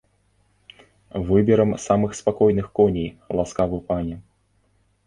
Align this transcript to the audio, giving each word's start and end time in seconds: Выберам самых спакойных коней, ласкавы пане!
Выберам 1.29 1.77
самых 1.77 2.15
спакойных 2.15 2.71
коней, 2.71 3.19
ласкавы 3.29 3.79
пане! 3.81 4.19